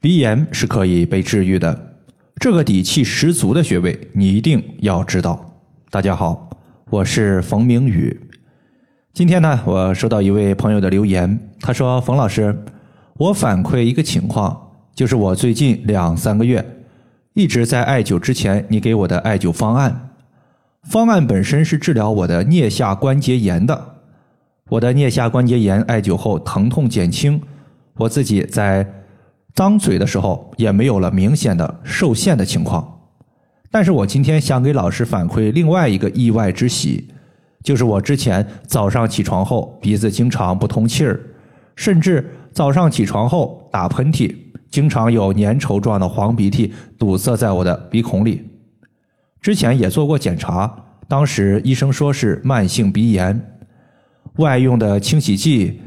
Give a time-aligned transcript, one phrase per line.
[0.00, 1.96] 鼻炎是可以被治愈的，
[2.36, 5.60] 这个底气十足的穴位你一定要知道。
[5.90, 6.48] 大家好，
[6.88, 8.16] 我是冯明宇。
[9.12, 12.56] 今天呢，我收到一位朋友的留言，他说：“冯老师，
[13.14, 16.64] 我反馈一个情况，就是我最近两三个月
[17.34, 20.10] 一直在艾灸之前你给我的艾灸方案，
[20.84, 23.96] 方案本身是治疗我的颞下关节炎的。
[24.68, 27.42] 我的颞下关节炎艾灸后疼痛减轻，
[27.96, 28.86] 我自己在。”
[29.58, 33.00] 张嘴的时候也没有了明显的受限的情况，
[33.72, 37.08] 但是我今天想给老师反馈另外一个意外之喜，
[37.64, 41.20] 就是我之前早上起床后鼻子经常不通气儿，
[41.74, 44.32] 甚至早上起床后打喷嚏，
[44.70, 48.48] 经常有粘稠状的黄鼻涕堵塞在我的鼻孔里。
[49.40, 50.72] 之前也做过检查，
[51.08, 53.58] 当时医生说是慢性鼻炎，
[54.36, 55.80] 外用的清洗剂、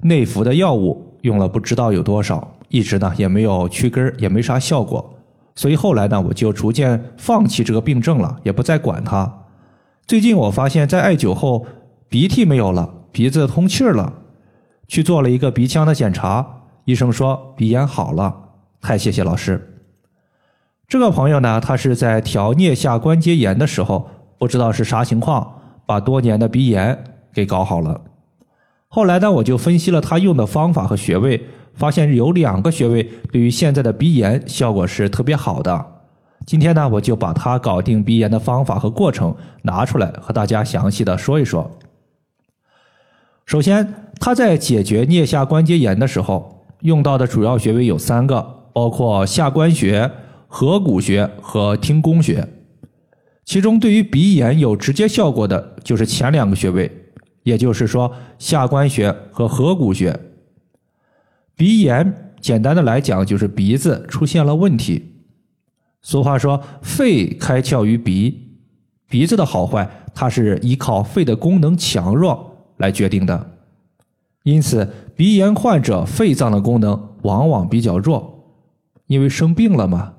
[0.00, 2.54] 内服的药物用了不知道有多少。
[2.68, 5.14] 一直呢也没有去根儿，也没啥效果，
[5.54, 9.46] 所以后来呢我就逐渐放弃这个病症了，也不再管它。
[10.06, 11.66] 最近我发现，在艾灸后
[12.10, 14.12] 鼻涕没有了，鼻子通气了，
[14.86, 16.46] 去做了一个鼻腔的检查，
[16.84, 18.34] 医生说鼻炎好了，
[18.82, 19.80] 太谢谢老师。
[20.86, 27.98] 这个朋友呢，他是在调颞下关节炎的时候，不知道是啥情况，把多年的鼻炎给搞好了。
[28.88, 31.40] 后来呢，我就分析了他用的方法和穴位。
[31.74, 35.86] 发现有两个穴位对于现在的鼻炎效果是特别好的。
[36.44, 41.70] 今天呢，我就把它搞定鼻炎的方法和过程拿出来和大家详细的说一说。
[43.46, 50.10] 首先，他在解决颞下关节炎的时候用到的主要穴位有三个，包括下关穴、
[50.48, 52.44] 合谷穴和听宫穴。
[53.44, 56.90] 其中，对于鼻炎有直接效果的就是前两个穴位，
[57.48, 60.20] 也就是说下关穴和合谷穴。
[61.56, 65.14] 鼻炎，简单的来讲就是鼻子出现了问题。
[66.02, 68.50] 俗话说，肺开窍于鼻，
[69.08, 73.52] 鼻子的好坏，它是依靠肺的功能强弱来决定的。
[74.42, 78.44] 因此，鼻炎患者肺脏的功能往往比较弱，
[79.06, 80.12] 因为生病了嘛。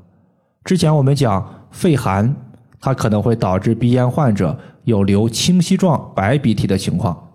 [0.64, 2.36] 之前我们讲肺寒，
[2.80, 7.32] 它可能会导致鼻炎患者有流清晰状白鼻涕的情况。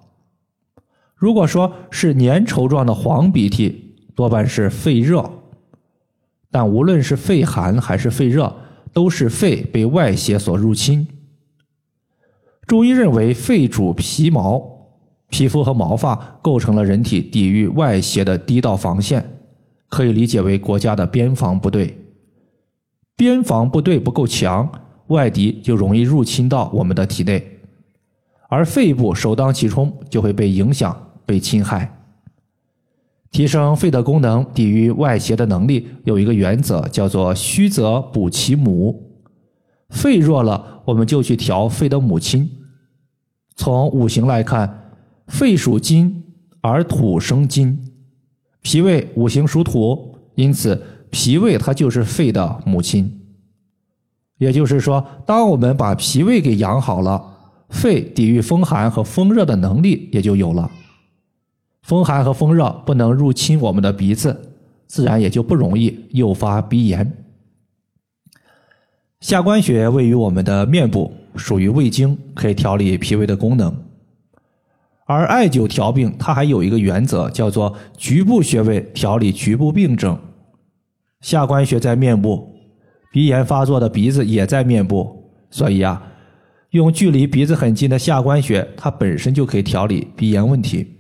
[1.15, 5.31] 如果说是粘稠状的黄鼻涕，多半是肺热，
[6.51, 8.55] 但无论是肺寒还是肺热，
[8.93, 11.07] 都是肺被外邪所入侵。
[12.67, 14.63] 中医认为，肺主皮毛，
[15.29, 19.39] 皮肤和毛发构成了人体抵御外邪的第一道防线，
[19.89, 21.99] 可以理解为国家的边防部队。
[23.17, 24.71] 边防部队不够强，
[25.09, 27.59] 外敌就容易入侵到我们的体内，
[28.49, 31.91] 而肺部首当其冲就会被影响、被侵害。
[33.31, 39.11] 提升肺的功能，抵御外邪的能力，有一个原则，叫做虚则补其母。
[39.91, 42.49] 肺弱了，我们就去调肺的母亲。
[43.57, 44.93] 从五行来看，
[45.27, 46.25] 肺属金，
[46.61, 47.79] 而土生金，
[48.63, 53.24] 脾胃五行属土，因此脾胃它就是肺的母亲。
[54.39, 57.23] 也就是说，当我们把脾胃给养好了，
[57.69, 60.71] 肺抵御风寒和风热的能力也就有了。
[61.83, 64.53] 风寒和风热不能入侵我们的鼻子，
[64.87, 67.25] 自然也就不容易诱发鼻炎。
[69.21, 73.75] 下关穴位于我们的面部，属于胃经，可以调理脾胃的功能。
[75.07, 80.19] 而艾灸调病，它还有一个原则，叫做局部穴位调理局部病症。
[81.21, 82.54] 下关穴在面部，
[83.15, 86.03] 鼻炎发作的鼻子也在面部，所以啊，
[86.71, 90.97] 用距离鼻子很近的下关穴，它本身就可以调理鼻炎问题。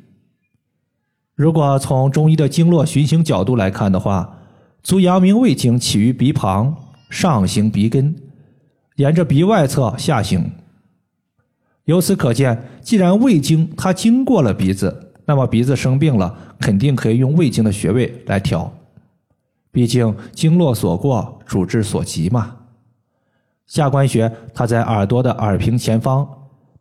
[1.34, 4.38] 如果从中医的经络循行角度来看的话，
[4.80, 6.76] 足阳明胃经起于鼻旁，
[7.10, 8.14] 上行鼻根，
[8.94, 10.53] 沿着鼻外侧下行。
[11.86, 18.72] 由此可见，既然胃经它经过了鼻子，那么鼻子生病了，肯定可以用胃经的穴位来调。
[19.74, 22.56] 毕竟经络所过，主治所及嘛。
[23.66, 26.26] 下关穴它在耳朵的耳屏前方，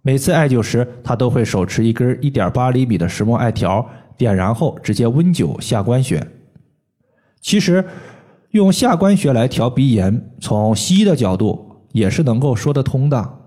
[0.03, 3.85] 每次艾灸时，他都会手持一根一点八厘米的石墨艾条。
[4.15, 6.25] 点燃后直接温灸下关穴。
[7.41, 7.83] 其实
[8.51, 13.39] 用下关穴来调鼻炎，从西医的角度也是能够说得通的。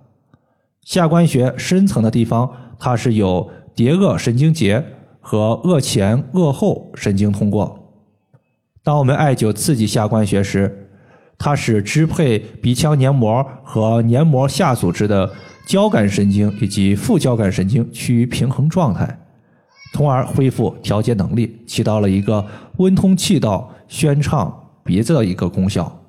[0.83, 2.51] 下关穴深层的地方，
[2.81, 4.85] 它是有蝶腭神经节
[5.21, 7.86] 和腭前、腭后神经通过。
[8.87, 10.87] 当我们艾灸刺激下关穴时，
[11.37, 15.29] 它是支配鼻腔黏膜和黏膜下组织的
[15.67, 19.19] 交感神经以及副交感神经趋于平衡状态。
[19.93, 22.47] 从而恢复调节能力，起到了一个
[22.77, 26.05] 温通气道、宣畅鼻子的一个功效。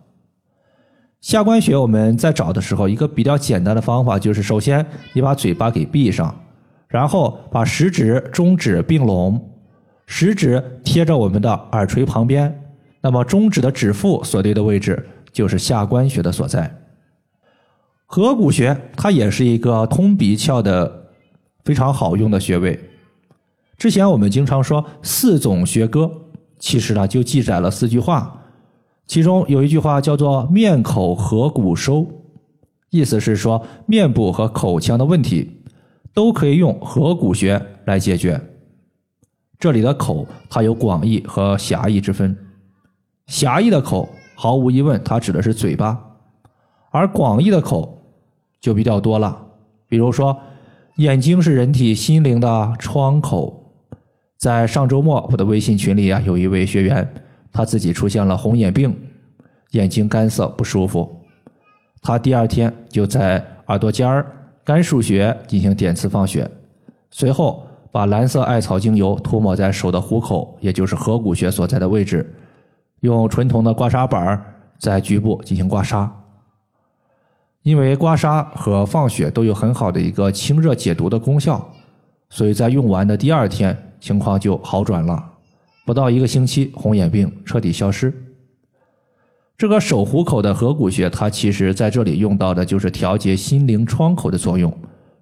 [1.20, 6.44] 下关穴我们在找的时候，一个比较简单的方法就是，首先你把嘴巴给闭上，
[6.88, 9.50] 然后把食指、中指并拢，
[10.06, 12.56] 食指贴着我们的耳垂旁边，
[13.02, 16.74] 那么中指的指腹所对的位置就是下关穴的所在。
[18.06, 21.10] 合谷穴它也是一个通鼻窍的
[21.66, 22.80] 非常好用的穴位。
[23.78, 26.10] 之前我们经常说四种学歌，
[26.58, 28.46] 其实呢就记载了四句话。
[29.06, 32.08] 其中有一句话叫做“面口合谷收”，
[32.90, 35.62] 意思是说面部和口腔的问题
[36.14, 38.42] 都可以用合谷穴来解决。
[39.60, 42.36] 这里的口它有广义和狭义之分，
[43.28, 46.00] 狭义的口毫无疑问它指的是嘴巴，
[46.92, 48.02] 而广义的口
[48.60, 49.46] 就比较多了。
[49.88, 50.38] 比如说，
[50.98, 53.64] 眼睛是人体心灵的窗口。
[54.38, 57.08] 在上周末，我的微信群里啊，有一位学员。
[57.52, 58.96] 他自己出现了红眼病，
[59.72, 61.10] 眼睛干涩不舒服。
[62.04, 64.24] 他第二天就在耳朵尖儿
[64.64, 66.48] 肝腧穴进行点刺放血，
[67.10, 72.32] 随后把蓝色艾草精油涂抹在手的虎口，也就是合谷穴所在的位置，
[73.02, 74.44] 用纯铜的刮痧板
[74.78, 76.10] 在局部进行刮痧。
[77.64, 81.70] 因为刮痧和放血都有很好的一个清热解毒的功效，
[82.30, 85.34] 所以在用完的第二天情况就好转了。
[85.86, 88.14] 不到一个星期，红眼病彻底消失。
[89.58, 94.72] 这个手虎口的合谷穴，它其实在这里用到的就是调节心灵窗口的作用，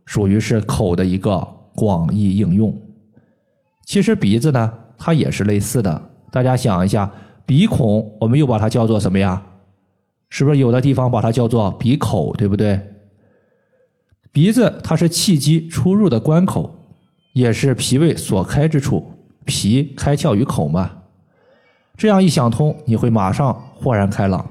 [0.05, 1.39] 属于是口的一个
[1.73, 2.75] 广义应用。
[3.85, 6.09] 其实鼻子呢，它也是类似的。
[6.31, 7.09] 大家想一下，
[7.45, 9.41] 鼻孔我们又把它叫做什么呀？
[10.29, 12.79] 是不是有的地方把它叫做鼻口，对不对？
[14.31, 16.75] 鼻子它是气机出入的关口，
[17.33, 19.11] 也是脾胃所开之处。
[19.45, 20.91] 脾开窍于口嘛，
[21.95, 24.45] 这样一想通，你会马上豁然开朗。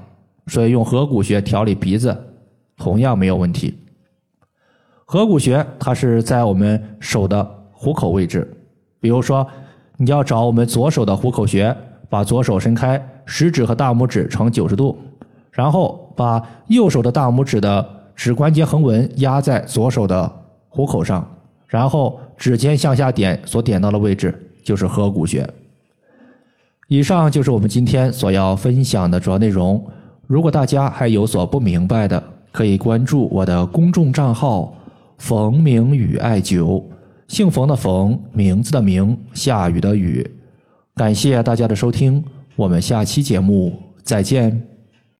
[0.47, 2.17] 所以用合谷穴调理鼻子，
[2.77, 3.77] 同样没有问题。
[5.03, 8.49] 合谷穴它是在我们手的虎口位置。
[8.99, 9.45] 比如说，
[9.97, 11.75] 你要找我们左手的虎口穴，
[12.15, 14.97] 把左手伸开，食指和大拇指成九十度，
[15.51, 17.85] 然后把右手的大拇指的
[18.15, 20.31] 指关节横纹压在左手的
[20.69, 21.29] 虎口上，
[21.67, 24.33] 然后指尖向下点，所点到的位置。
[24.63, 25.47] 就是合谷穴。
[26.87, 29.85] 以上就是我们今天所要分享的主要内容。
[30.25, 32.23] 如果大家还有所不明白的，
[32.53, 34.73] 可以关注我的公众账号
[35.19, 36.81] “冯明宇艾灸”，
[37.27, 40.25] 姓冯的冯，名字的名，下雨的雨。
[40.95, 42.23] 感谢大家的收听，
[42.55, 44.74] 我们下期节目再见。